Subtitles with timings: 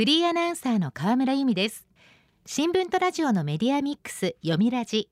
[0.00, 1.86] フリーアナウンサーの河村由美です。
[2.46, 5.10] 新聞とラジオのメディアミックス読みラジ。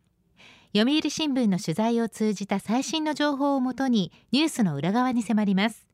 [0.75, 5.87] 読売新聞の取材を通じた最新の情報をもとにニュースの裏側に迫ります。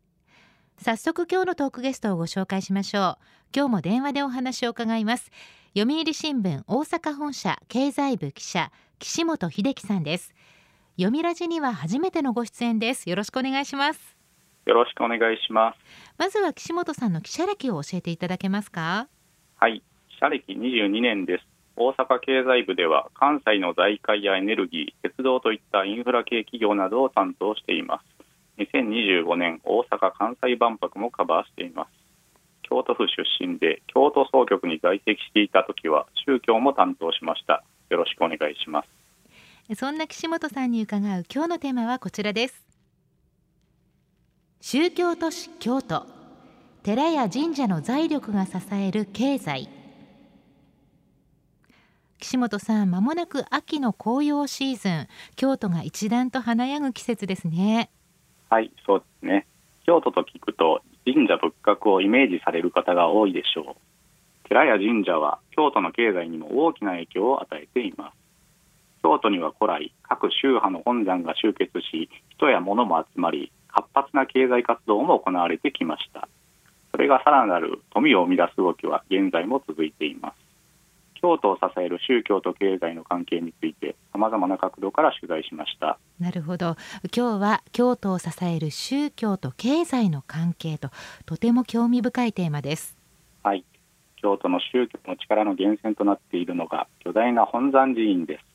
[0.81, 3.25] 早速今日のトークゲストをご紹介しましょう。
[3.53, 5.33] 今日も電話でお話を伺います。
[5.77, 8.71] 読売新聞大阪本社経済部記者
[9.01, 10.33] 岸本秀樹さんです。
[10.97, 13.11] 読みラジには初めてのご出演です。
[13.11, 14.17] よろしくお願いします。
[14.67, 15.79] よろしくお願いします。
[16.19, 19.09] まずは岸本さんの記者歴を教えていただけますか？
[19.57, 19.83] はい。
[20.09, 21.45] 記者歴22年です。
[21.77, 28.05] 大阪経済部では関西の財界やエネルギー鉄道といったインフラ系企業などを担当しています。
[28.59, 31.89] 2025年大阪・関西万博もカバーしています。
[32.63, 37.65] 京都府出身で京都総局に在籍していた時は宗教も担当しました。
[37.91, 38.85] よろしくお願いしま
[39.69, 39.77] す。
[39.77, 42.63] そんな岸本さんに伺う今日のテーマはこちらです
[44.67, 46.07] 宗教都市京都。
[46.85, 49.69] 寺や神社の財力が支える経済。
[52.19, 55.09] 岸本さんまもなく秋の紅葉シーズン。
[55.37, 57.91] 京都が一段と華やぐ季節ですね。
[58.49, 59.47] はいそうですね。
[59.85, 64.49] 京都と聞くと神社仏閣をイメージされる方が多いでしょう。
[64.49, 68.15] 寺や神社は京都の経済にも大きな影響を与えています。
[69.03, 76.29] 京都には古来各宗派の本山が集結し人や物も集まり活発な経済活動も行われてきました。
[76.93, 80.45] それがさらなる富を生み出す動きは現在も続いています。
[81.21, 85.99] 京都を支える宗教と経済の関係についてさまざまな角度から取材しました。
[86.21, 86.77] なるほど。
[87.17, 90.91] 今日は京都を支える宗教と経済の関係と
[91.27, 92.97] とても興味深いテーマです。
[93.43, 93.65] はい。
[94.17, 98.54] 京都の宗教の力の源泉となっているのが巨大な本山寺院です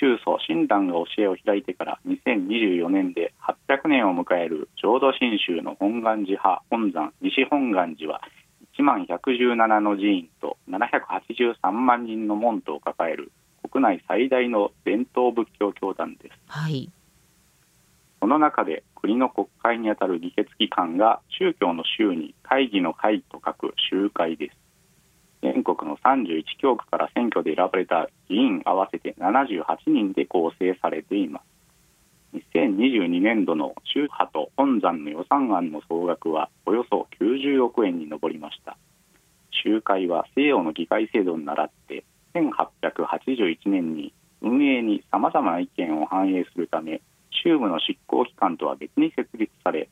[0.00, 3.34] 宗祖親鸞が教えを開いてから2024年で
[3.68, 8.22] 800年を迎える浄土真宗の本願寺派本山西本願寺は
[8.78, 13.30] 1万117の寺院と783万人の門徒を抱える
[13.70, 16.34] 国内最大の伝統仏教教団です。
[16.46, 16.90] はい。
[18.20, 24.59] その中で国の国会にあたる議決機関が宗教の宗に会議の会と書く集会です。
[25.42, 31.50] 全国の31教区から選挙で選ばれた議員合わせて78人で構成されています。
[32.32, 38.76] 2022年度の宗派と本山の予算案の総額はおよそ90億円に上りました
[39.64, 47.00] 集会は西洋の議会制度に倣って1881年に運営にさまざまな意見を反映するため
[47.30, 49.88] 宗務の執行機関とは別に設立され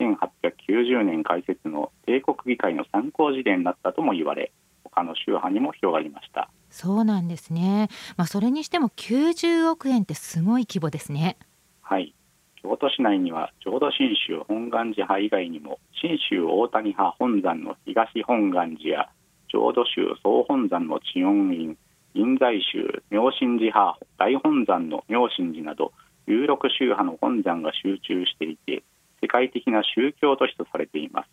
[0.00, 4.50] 1890年開設の帝国議会の参考事例になったとも言われ
[4.94, 11.36] 他の宗派にも広がりましたそうなんですねまあそれにしても90億円ってすごい規模ですね
[11.80, 12.14] はい
[12.62, 19.08] 京都市内には浄土真宗本願寺派以外にも信州大谷派本山の東本願寺や
[19.48, 21.76] 浄土宗総本山の知恩院
[22.14, 25.92] 臨済宗妙心寺派大本山の妙心寺など
[26.26, 28.84] 有力宗派の本山が集中していて
[29.20, 31.28] 世界的な宗教都市とされています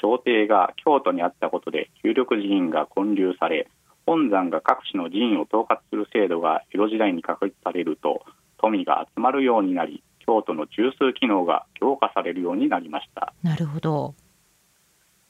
[0.00, 3.68] 朝廷が京都にあったことで有力寺院が建立され
[4.06, 8.22] 本山が各地の寺院を統括する制度が江戸時代に確立されると
[8.58, 13.32] 富が集まるようになり京都の中枢機能が強化されるようになりました。
[13.42, 14.14] なるほど。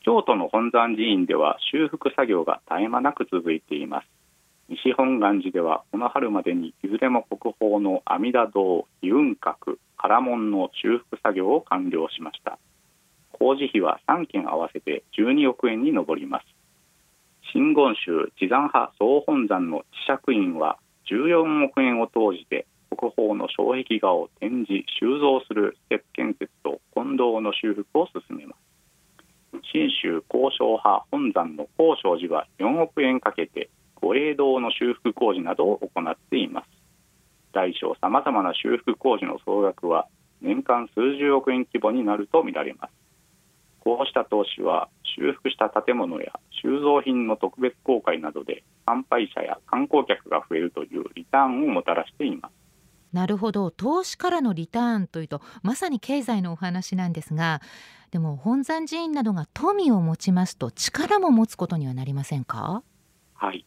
[0.03, 4.07] 京都の本山寺院では修復作業が絶え間なく続いています。
[4.71, 12.57] 西本願寺ではこの春までにいずれも国宝の阿弥陀堂異雲閣唐門の修復作業を完了しました
[13.41, 16.47] 工事費は3件合わせて12億円に上ります。
[17.55, 20.79] 真言宗地山派総本山の智釈院は
[21.11, 29.63] 14億円を投じて国宝の障壁画を展示収蔵する施設建設と近藤の修復を進めます。
[29.73, 33.71] 信州高尚派本山の高尚寺は4億円かけて
[34.03, 36.67] 御霊堂の修復工事などを行っています。
[37.55, 40.09] 大小さまざまな修復工事の総額は
[40.43, 43.00] 年間数十億円規模になるとみられます。
[43.81, 46.33] こうした投資は修復した建物や
[46.63, 52.53] 収蔵品の特別公開などで参拝者や観光客が増えるというリターンをもたらしています。
[53.13, 53.71] なるほど。
[53.73, 57.61] 投資からのリターンというとまさに経済のお話なんですが
[58.13, 62.83] でも本山寺院などが富を持ちますと力も持つことにはなりませんか？
[63.35, 63.65] はい。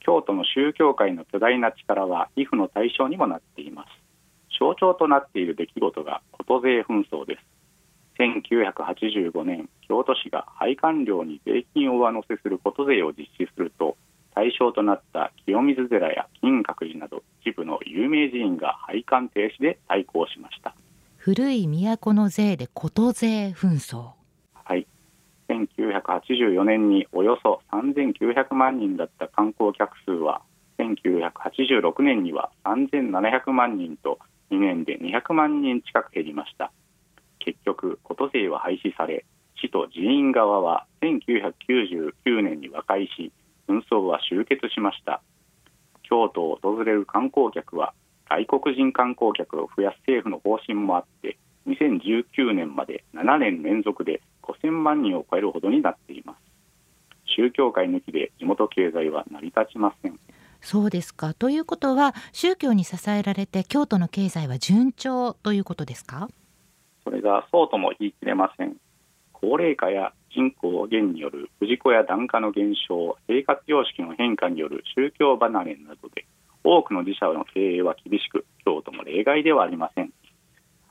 [0.00, 3.88] 京都の宗教界の巨大な力は威風の対象にもなっています。
[4.58, 7.40] 象徴となっている出来事が琴税紛争です
[8.18, 13.96] 1985年京都市が配管料に税金を上乗せする琴税を実施すると
[14.34, 20.74] 対象となった清水寺や金閣寺など一部の有名寺院が配管停止で対抗しました。
[21.16, 24.10] 古い都の税で琴税紛争。
[24.52, 24.86] はい。
[25.48, 30.42] 1984年におよそ3900万人だった観光客数は
[30.78, 34.18] 1986年には3700万人と
[34.50, 36.72] 2年で200万人近く減りました
[37.46, 39.24] 結局琴税は廃止され
[39.56, 43.32] 市と寺院側は1999年に和解し
[43.68, 45.22] 紛争は終結しました。
[46.02, 47.94] 京都を訪れる観光客は
[48.28, 56.38] 外国人観光客を増やす政府の方針もあって2019年まで7年連続で5000万人を超えるほどになっています。
[57.36, 60.18] 宗教界抜きで地元経済は成り立ちません。
[60.60, 61.34] そうですか。
[61.34, 66.28] ということは宗教に支えられて京都の経済は順調ということですか？
[67.06, 68.74] それがそうとも言い切れません。
[69.32, 76.26] 高齢化や人口減による氏子や檀家の減少生活様式の変化による宗教離れなどで
[76.64, 80.10] 多くの自社の経営は厳しく京都も例外ではありません。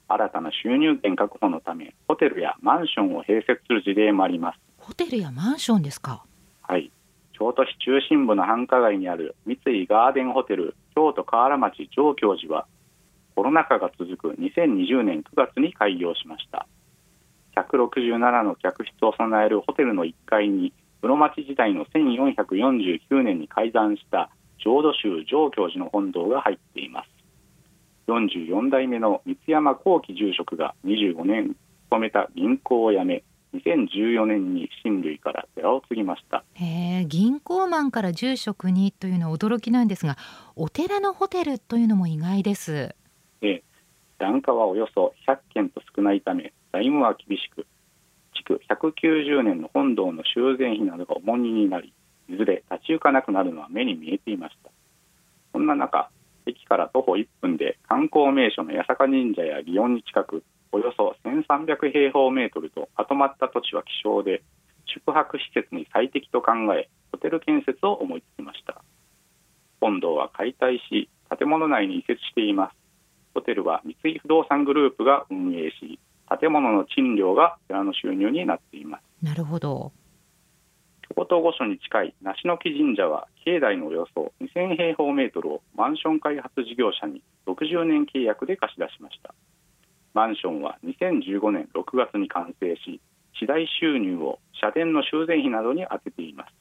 [0.08, 4.60] 新たな収入源確保のためホテルやマンションを併設する事例もあります。
[4.78, 6.24] ホテルやマンションですか？
[6.62, 6.92] はい。
[7.34, 12.68] 京都市中心部の繁華街にある三井ガーデンホテル京都河原町上京寺は
[13.36, 16.68] コロナ禍が続く2020年9月に開業しました。
[17.56, 27.10] 167の客室を備えるホテルの1階に室町時代の1449年に開山した浄土宗上京寺の本堂が入っています。
[28.08, 31.56] 44代目の三山幸喜住職が25年
[31.86, 33.24] 勤めた銀行を辞め
[33.54, 36.44] 2014年に親類から寺を継ぎました。
[36.54, 40.18] へえ銀行マンから住職にというのは驚きなんですが
[40.56, 42.96] お寺のホテルというのも意外です。
[43.48, 43.64] え
[44.18, 47.66] 檀家はおよそ100件と少ないため財務は厳しく
[48.34, 51.94] 築190年の本堂の修繕費などが重荷になり
[52.30, 54.72] いずれ立ち行かなくなるのは目に見えていました。
[55.54, 56.10] そんな中
[56.46, 64.44] 駅から徒歩1分で観光名所の八坂神社や祇園に近くおよそ1300平方メートルとまとまった土地は希少で
[64.86, 68.82] 宿泊施設に最適と考えホテル建設を思いつきました。
[69.80, 72.85] 本堂は解体し建物内に移設しています。
[73.36, 76.00] ホテルは三井不動産グループが運営し
[76.40, 79.26] 建物の賃料が寺の収入になっています。
[79.26, 79.92] なるほど。
[81.16, 89.36] 京都御所に近い梨の木神社は境内のおよそ2000平方メートルをマンション開発事業者に60年契約で貸し出しました。
[90.14, 93.02] マンションは2015年6月に完成し
[93.38, 96.54] 次第収入を社殿の修繕費などに充てています。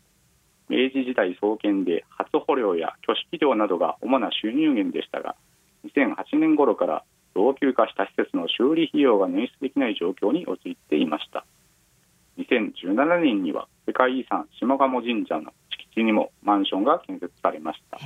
[0.68, 5.36] 明治時代創建で初捕虜や挙式料などが主な収入源でしたが
[5.84, 7.04] 2008年頃から
[7.34, 11.44] 老朽化した施設の修理費用が捻出できない状況に陥っていました。
[12.38, 17.98] 2017年には世界遺産下鴨神社の敷地にもマンションが建設されました。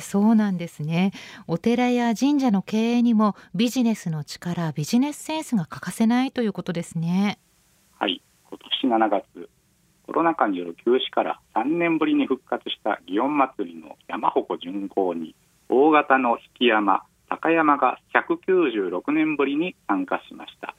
[0.00, 1.12] そうなんですね。
[1.46, 7.38] お寺や神社の経営にもビジネスの力ビジネスセンスが欠かせないということですね。
[7.98, 8.22] はい。
[8.48, 9.48] 今年7月
[10.06, 15.36] コロナ禍による休止から3年ぶりに復活した祇園祭の山鉾巡行に
[15.68, 20.74] 大型の引山高山が196年ぶりに参加しました。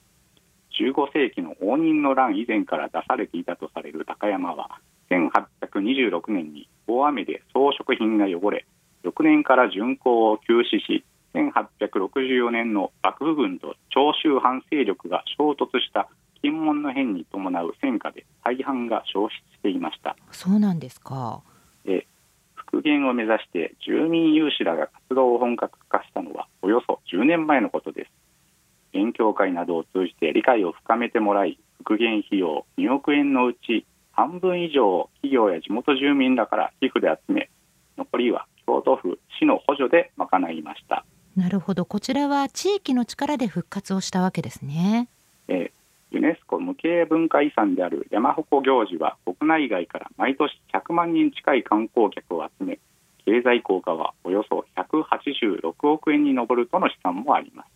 [0.80, 8.65] 15世紀の応仁の乱以前から出されていたとされる高山は1826年に大雨で装飾品が汚れ
[9.03, 11.03] 翌年から巡行を休止し
[11.33, 16.09] 1864年の幕府軍と長州藩勢力が衝突した
[16.42, 20.15] 金門の変に伴う戦火で大半が消失していました。
[20.31, 21.42] そうなんですか。
[21.86, 22.07] で
[22.71, 28.11] 復元を目指して住民有志らが活動を本格化したのはおよそ10年前のことです。
[28.93, 37.49] 勉強会などを通じて理解を深めてもらい復元費用2億円のうち半分以上を企業や地元住民らから寄付で集め
[37.97, 41.05] 残りは京都府市の補助で賄いました。
[41.35, 41.85] なるほど。
[41.85, 45.07] こちらは地域の力で復活をしたわけですね、
[46.12, 52.80] ユネスコ無形文化遺産である山鉾行事は国内外から毎年100万人近い観光客を集め
[53.25, 57.70] 経済効果はおよそ186億円に上るとの試算もあります。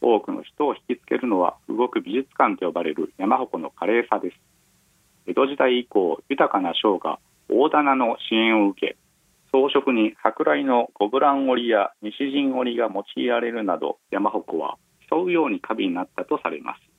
[0.00, 4.36] 多くの人を引きつけるのは動く美術館と呼ばれる山鉾の華麗さです。
[5.26, 7.18] 江戸時代以降豊かな商が
[7.50, 8.96] 大棚の支援を受け
[9.52, 14.76] 装飾に舶来のゴブラン織や西陣織が用いられるなど山鉾は
[15.10, 16.93] 競うように華美になったとされます。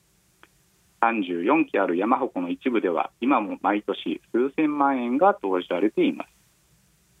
[1.00, 6.30] 34基ある山鉾の一部では今も毎年数千万円が投じられています。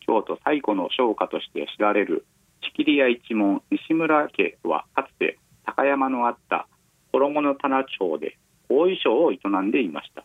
[0.00, 2.26] 京都最古の商家として知られる
[2.62, 6.68] 千切屋一門西村家はかつて高山のあった
[7.12, 10.24] 衣の棚町で大衣装を営んでいました。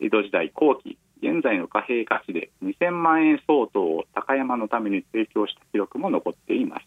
[0.00, 6.86] 江戸時代後期現在の貨幣価値で2000万円相当を高山のために提供した記録も残っています。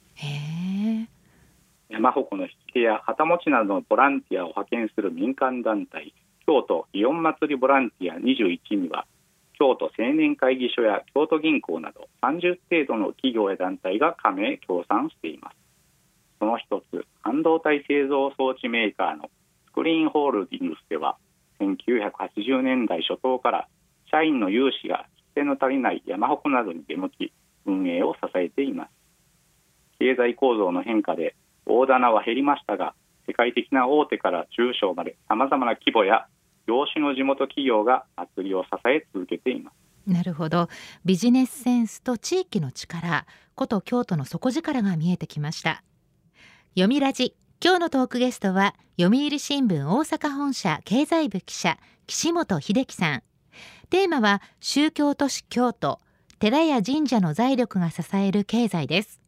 [1.89, 6.13] 山鉾の引き手や旗持ちなどのボランティアを派遣する民間団体
[6.45, 9.05] 京都祇園祭ボランティア21には
[9.59, 15.55] 京都青年会議所や京都銀行など30程度の企業や団体が加盟協賛しています。
[16.39, 19.29] その一つ半導体製造装置メーカーの
[19.69, 21.17] スクリーンホールディングスでは
[21.59, 23.67] 1980年代初頭から
[24.11, 27.33] 社員の有志が規制の足りない山鉾などに出向き
[27.65, 28.91] 運営を支えています。
[29.99, 31.35] 経済構造の変化で
[31.67, 32.93] 大棚は減りましたが
[33.27, 36.27] 世界的な大手から中小までさまざまな規模や
[36.67, 39.75] 業種の地元企業が祭りを支え続けています。
[40.05, 40.69] なるほど。
[41.03, 45.83] ビジネスセンスと地域の力こと京都の底力が見えてきました。
[46.75, 47.35] 読みラジ。
[47.63, 53.23] 今日のトークゲストは読売新聞大阪本社経済部記者岸本秀樹さん。
[53.89, 55.99] テーマは宗教都市京都
[56.39, 59.26] 寺や神社の財力が支える経済です。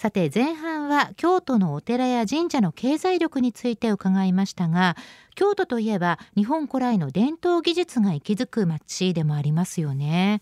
[0.00, 4.96] さて前半は京都のお寺や神社の経済力について伺いましたが
[5.34, 10.40] 京都といえば日本古来の伝統技術が息づく町でもありますよね。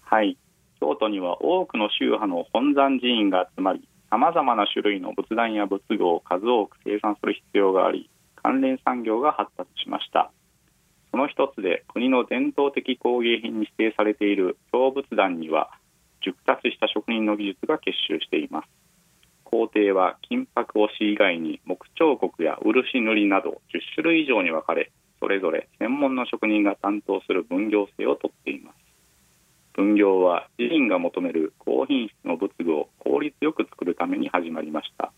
[0.00, 0.38] はい。
[0.80, 8.08] 京都には多くの宗派の本山寺院が集まりさまざまな種類の仏壇や仏具を数多く生産する必要があり
[8.42, 10.30] 関連産業が発達しました。
[11.10, 15.72] その一つで国の伝統的工芸品に指定されている京仏壇には
[16.22, 18.77] 熟達した職人の技術が結集しています。
[19.50, 23.54] 工程は金箔押し以外に木彫刻や漆塗りなど10
[23.94, 28.76] 種類以上に分かれそれぞれ専門の職人が担当する分業制をとっています。
[29.74, 35.12] 分業は自身が求める高品質の仏具を効率よく作るために始まりました。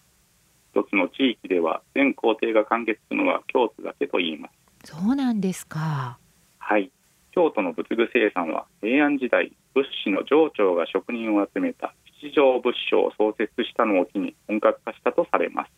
[0.75, 4.49] 一つの地域では全工程が完結するのは京都だけと言いま
[4.85, 4.93] す。
[4.93, 6.19] そうなんですか。
[6.59, 6.91] はい。
[7.33, 15.71] 京都の仏具生産は平安時代仏師の上長が職人を集めた七条仏書を創設したのを機に本格化したとされます。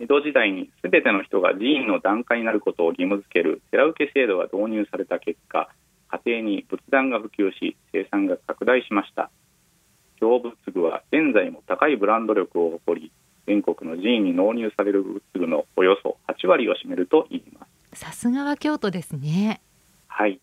[0.00, 5.68] 江戸時代にすべての人が寺院の檀家になることを義務付ける寺受け制度が導入された結果
[6.08, 9.30] 家庭に仏壇が普及し生産が拡大しました。
[10.18, 13.12] 京仏具は現在も高いブランド力を誇り
[13.46, 18.00] 全国の寺院に納入される仏具のおよそ8割を占めるといいます。
[18.00, 19.60] さすがは京都ですね。
[20.08, 20.40] はい。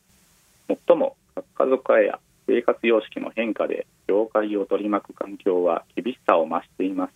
[0.68, 7.14] 最も家族化や生活様式の変化で業界を取り巻く環境は厳しさを増しています。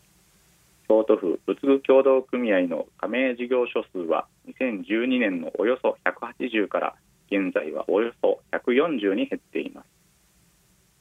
[0.88, 4.28] 京都府仏具協同組合の加盟事業所数は
[4.60, 6.96] 2012年のおよそ180から
[7.32, 9.88] 現在はおよそ140に減っています。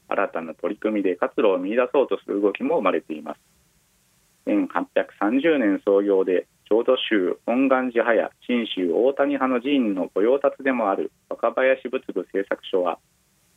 [0.09, 3.41] 新たな取り組みで活路を見出そうとする動きも生まれています。
[4.47, 12.99] 1830年創業で浄土宗本願寺派や信州大谷派の寺院の御用達でもある若林仏具製作所は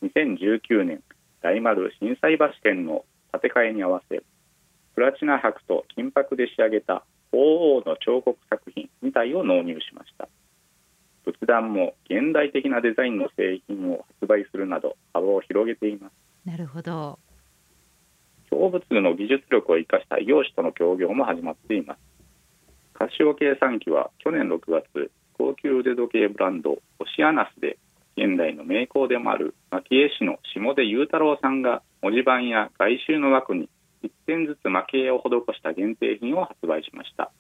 [0.04, 1.02] 2019年
[1.42, 4.22] 大丸震災橋店の建て替えに合わせ
[4.96, 7.38] プラチナ箔と金箔で仕上げた鳳
[7.78, 10.28] 凰の彫刻作品2体を納入しました。
[11.24, 16.14] 仏壇も現代的なデザインの製品を発売するなど幅を広げています。
[16.50, 17.20] なるほど。
[18.50, 22.00] 京仏具の技術力を生かした異業種との協業も始まっています。
[22.94, 26.82] カシオ計算機は去年6月高級腕時計ブランドオ
[27.16, 27.78] シアナスで
[28.18, 33.70] 現代の名工でもある蒔絵師の下出雄太郎さんが文字盤や外周の枠に
[34.04, 37.32] 1点ずつ蒔絵を施した限定品を発売しました。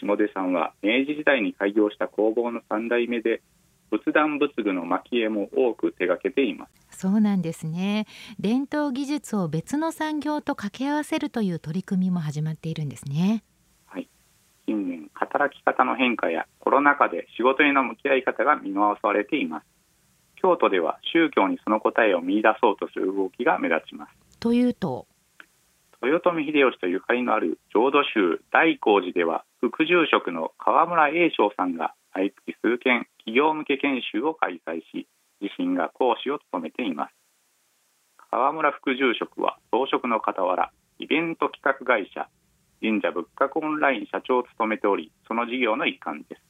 [0.00, 3.42] 下出さんは明治時代に開業した工房の3代目で
[3.90, 7.00] 仏壇仏具の蒔絵も多く手掛けています。
[7.00, 8.06] そうなんですね。
[8.38, 13.42] 伝統技術を別の産業と掛け合わせるという取り組みも始まっているんですね。
[13.86, 14.08] はい。
[14.66, 19.79] 近年働き方の変化やコロナ禍で仕事への向き合い方が見直されています
[20.42, 24.38] 京都では宗教にその答えを見出そうとする動きが目立ちます。
[24.38, 25.06] というと？
[26.02, 35.06] 豊臣秀吉とゆかりのある浄土宗大光寺では副住職の河村栄翔さんが毎月数件企業向け研修を開催し
[35.42, 37.14] 自身が講師を務めています。
[38.30, 42.28] 河村副住職は装飾の傍らイベント企画会社
[42.80, 46.42] 神社仏閣オンライン社長を務めておりその事業の一環です。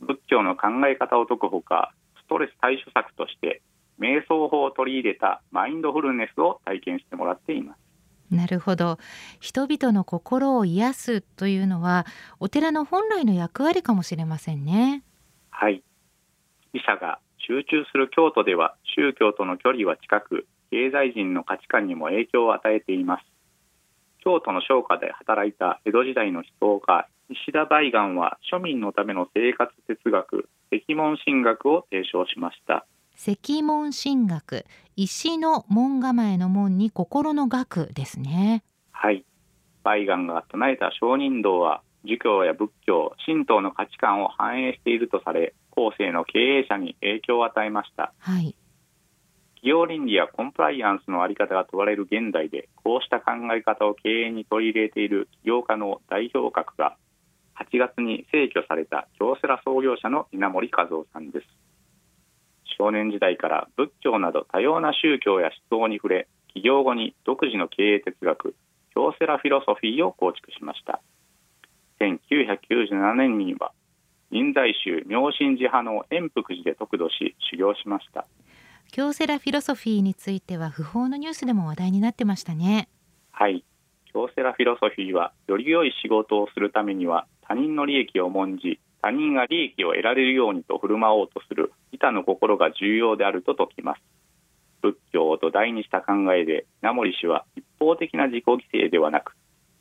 [0.00, 1.92] 仏教の考え方を説くほか
[2.28, 3.62] ストレス対処策として
[3.98, 7.78] 瞑想法を取り入れたマインドフルネスを体験してもらっています。
[8.30, 8.98] なるほど。
[9.40, 12.04] 人々の心を癒すというのは
[12.38, 15.02] お寺の本来の役割かもしれませんね。
[15.50, 15.82] はい。
[16.74, 23.24] 死者が集中する京都では宗教との距離は近く経済人の価値観にも影響を与えています。
[24.22, 32.86] 京都の商家で働いた江戸時代の思想家石田梅岩は庶民のための生活哲学石門神学を提唱しました。
[33.16, 34.64] 石門神学。
[34.96, 38.62] 石の門構えの門に心の学ですね。
[38.92, 39.24] はい。
[39.84, 48.12] 梅岩が唱えた商人道は儒教や仏教神道の価値観を反映しているとされ後世の経営者に影響を与えました。
[48.18, 48.54] はい。
[49.54, 56.96] 企業倫理やコンプライアンスの在り方が問われる現代でこうした考え方を経営に取り入れている起業家の代表格が
[57.58, 61.46] 8月に逝去された京セラ創業者の稲森和夫さんです。
[62.78, 68.54] 少年時代から仏教など多様な宗教や思想に触れ起業後に独自の経営哲学
[68.94, 71.00] 京セラフィロソフィーを構築しました。
[72.00, 73.72] 1997年には
[74.30, 78.26] 臨済宗妙心寺派の円福寺で得度し修行しました。
[78.92, 82.88] 京セラフィロソフィーについては不法のニュースでも話題になってましたね。
[83.32, 83.64] はい
[84.12, 94.00] 京セラフィロソフィーはより良い仕事をするためには他人の利益を重んじ他人が利益を得られるようにと振る舞おうとする板の心が重要であると説きます。
[94.82, 99.32] 仏教を土台にした考えで名森氏は一方的な自己犠牲ではなく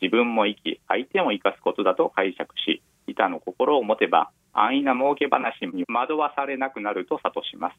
[0.02, 7.76] 自分も生き相手も生かすことだと解釈し板の心を持てば安易な儲け話に惑わされなくなると諭します。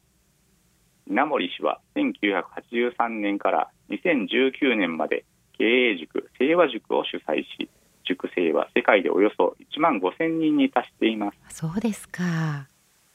[1.07, 5.25] 稲森氏は1983年から2019年まで
[5.59, 7.69] 経営塾清和塾を主催し
[8.05, 11.57] 塾生は世界でおよそ1万5千人に達しています。
[11.57, 12.23] そうですか。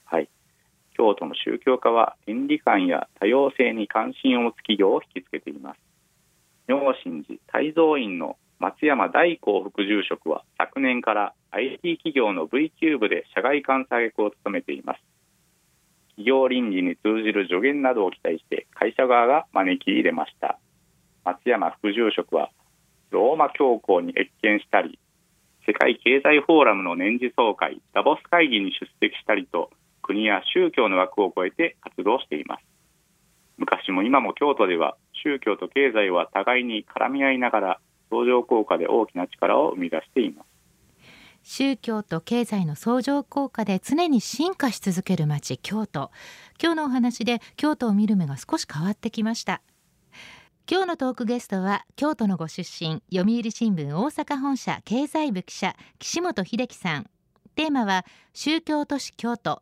[0.05, 0.29] はい。
[0.97, 5.79] 京都の宗教家は倫理観や多様性に関心を持つ企業を引きつけています。
[6.69, 15.01] 妙心寺泰造院の松山大光副住職は昨年から IT 企業の V キューブで社外監査役を務めています。
[16.11, 20.61] 企業倫理に通じる助言などを期待して会社側が招き入れました
[21.25, 22.50] 松山副住職は
[23.11, 24.99] ローマ教皇に謁見したり
[25.66, 29.71] 世界経済フォーラムの年次総会ダボス会議に出席したりと
[30.02, 32.64] 国や宗教の枠を超えて活動しています。
[33.57, 40.47] 昔も今も京都では宗教と経済は互いに絡み合いながら相乗効果で大きな力を生み出しています。
[41.43, 46.11] 宗教と経済の相乗効果で常に進化し続ける街京都。
[46.62, 49.62] 今日のお話で京都を見る目が少し変わってきました。
[50.66, 57.07] 今日のトークゲストは京都のご出身読売新聞大阪本社経済部記者岸本秀樹さん。
[57.55, 59.61] テーマは宗教都市京都。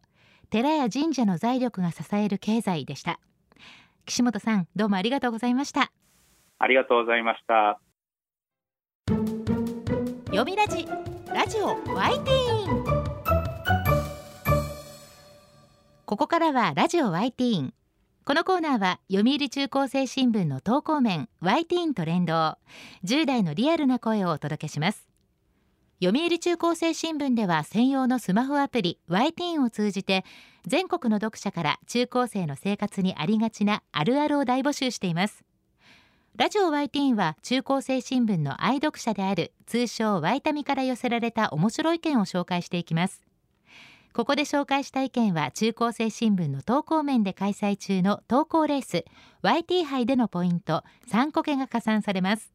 [0.49, 3.19] 寺や神社の財力が支える経済でした。
[4.07, 5.91] 岸本さんどうもありがとうございました。
[6.61, 7.81] ありがとうございました。
[10.27, 10.87] 読みラジ
[11.35, 13.03] ラジオワイティーン。
[16.07, 17.75] ここからはラジオワイティーン
[18.25, 22.57] このコーナーは読売中高生新聞の投稿面ワイティーンと連動。
[23.05, 25.09] 10代のリアルな声をお届けします。
[26.01, 30.25] 読売中高生新聞では専用のスマホアプリワイティーンを通じて
[30.69, 35.43] 全国の読者から中高生の生活にありがちなあるあるを大募集しています。
[36.37, 43.32] ラジオワイティーンは中高生新聞の愛読者である通称ワイタミから寄せられた面白い意見を紹介していきます。
[44.15, 49.07] ここで紹介した意見は中高生新聞の投稿面で開催中の投稿レース
[49.43, 52.53] YT 杯でのポイント3個けが加算されます。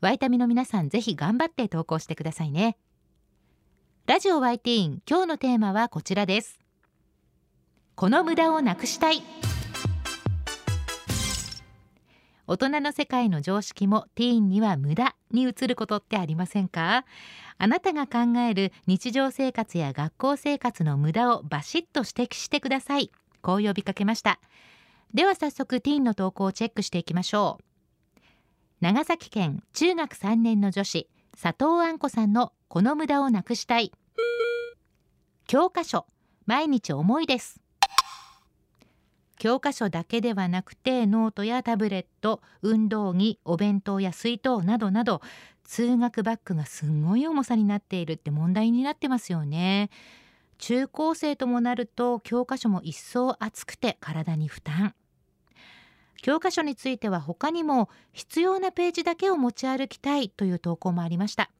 [0.00, 2.78] ワイタミの皆さんぜひ頑張って投稿してくださいね。
[4.06, 6.58] ラジオワイティーン今日のテーマはこちらです。
[7.94, 9.22] この無駄をなくしたい。
[12.52, 17.06] 大人の世界の常識もティーンには無駄に移ることってありませんか？
[17.56, 23.10] あなたが考える日常生活や学校生活の無駄をバシッと指摘してください。
[23.40, 24.38] こう呼びかけました。
[25.14, 28.20] では早速ティーンの投稿をチェックしていきましょう。
[28.82, 31.08] 長崎県中学3年の女子
[31.40, 33.92] 佐藤杏子さんのこの無駄をなくしたい。
[35.46, 36.04] 教科書
[36.44, 37.61] 毎日重いです。
[39.42, 45.20] 教科書だけではなくてノートやタブレット運動着お弁当や水筒などなど
[45.64, 49.90] 通学バッグがすんごい重さになっているって問題になってますよね。
[50.58, 54.94] 中高生ともなると教科書も一層厚くて体に負担。
[56.22, 61.50] 教科書については他にも必要なページだけを持ち歩きたいという投稿もありました。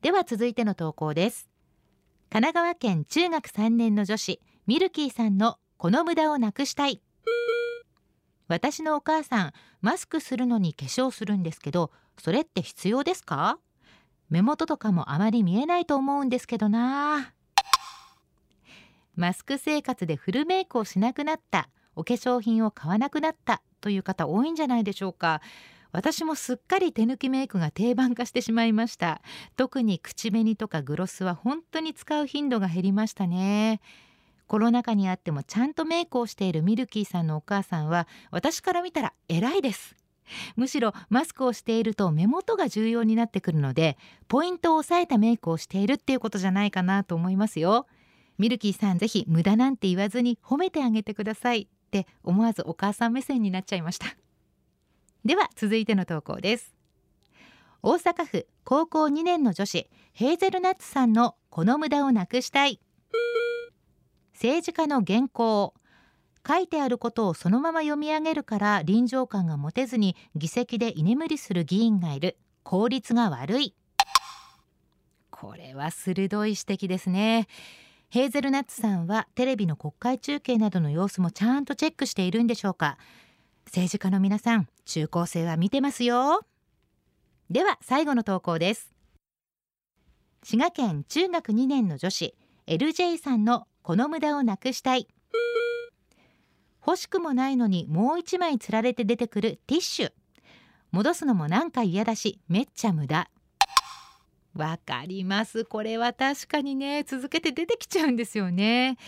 [0.00, 1.50] では続いての投稿です。
[2.30, 7.00] 神奈川県中学3年の女子ミルキーさんのこの無駄をなくしたい。
[8.46, 13.58] 私のお母さんマスクするのに化粧するんですけどそれって必要ですか？
[14.30, 17.32] 目元とかもあまり見えないと思うんですけどな。
[19.16, 25.40] マスク生活でフルメイクをしなくなったお化粧品を買わなくなったという方多いんじゃないでしょうか。
[25.90, 29.20] 私もすっかり手抜きメイクが定番化してしまいました。
[29.56, 33.80] 特に口紅とかグロスは本当に使う頻度が減りましたね。
[34.52, 39.96] コロナ禍にあってもちゃんとメイクをしているミルキーさんのお母さんは私から見たら偉いです。
[40.56, 43.96] むしろマスクをしていると目元が重要になってくるので
[44.28, 47.86] ポイントを押さえたメイクをしているっていうことじゃないかなと思いますよ。
[48.36, 54.14] ミルキーさんぜひ無駄なんて言わずに褒めてあげてくださいって思わずお母さん目線になっちゃいました。
[55.24, 56.74] では続いての投稿です。
[57.82, 62.80] 大阪府高校2年の女子ヘーゼルナッツさんのこの無駄をなくしたい。
[64.42, 65.72] 政治家の原稿。
[66.44, 72.36] 書いてあることをそのまま読み上げるから臨場感が持てずに議席で居眠りする議員がいる。
[72.64, 73.76] 効率が悪い。
[75.30, 77.46] これは鋭い指摘ですね。
[78.10, 82.98] ヘーゼルナッツさんはテレビの国会中継などの様子もちゃんとチェックしているんでしょうか。
[83.66, 86.44] 政治家の皆さん中高生は見てますよ。
[87.48, 88.90] では最後の投稿です。
[90.42, 92.34] 滋賀県中学2年の女子
[92.66, 95.08] LJ さんのこの無駄をなくしたい。
[96.86, 100.12] 欲しくもないのにもう一枚つられて出てくるティッシュ。
[100.92, 103.28] 戻すのもなんか嫌だしめっちゃ無駄。
[104.54, 105.64] わかります。
[105.64, 108.98] これは確かにね続けて出てきちゃうんですよね。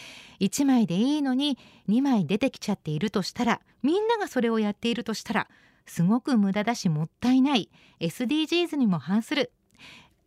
[0.41, 1.59] 1枚でいいのに
[1.89, 5.49] 2枚出てきちゃっているとしたらみんながそれをやっているとしたら
[5.87, 7.71] すごく無駄だしもったいない。
[8.01, 9.53] SDGs にも反する。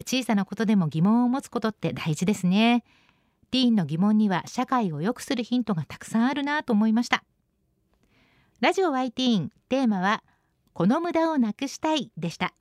[0.06, 2.84] 小さなことでも疑問を持つことって大事ですね。
[3.52, 7.24] ティーンの疑問には社会を良くするヒントがたくさんあるなと思いました。
[8.60, 10.24] ラジオ Y ティーンテーマは
[10.74, 12.54] この無駄をなくしたいでした。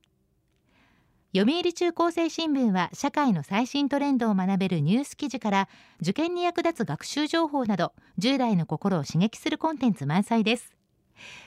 [1.35, 5.68] 読売中高生新聞は社会の最新トレンドを学べるニュース記事から
[6.01, 10.72] 受験に役立つ学習情報など10代の心を刺激するコンテンツ満載です。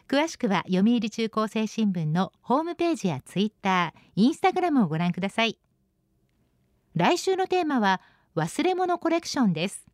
[0.08, 5.58] 詳しくは読売中高生新聞のホームページやツイッター、インスタグラムをご覧ください。
[6.95, 8.02] 来週のテーマは
[8.39, 9.86] 忘れ物コレクションです。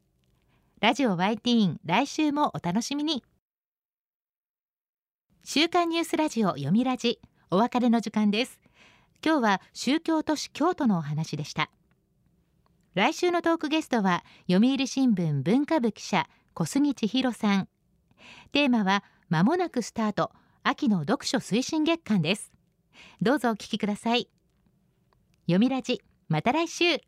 [0.79, 3.23] ラジオ Y ティーン来週もお楽しみに。
[5.43, 8.59] 週刊ニュースラジオ読みラジお別れの時間です。
[9.25, 11.71] 今日は宗教都市京都のお話でした。
[12.93, 17.67] 来週のトークゲストは読売新聞文化部記者小杉千尋さん。
[18.51, 20.29] テーマはまもなくスタート
[20.61, 22.51] 秋の読書推進月間です。
[23.23, 24.29] どうぞお聞きください。
[25.47, 27.01] 読みラジまた来週。